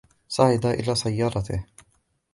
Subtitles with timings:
[0.27, 1.65] صعد إلى سيارته.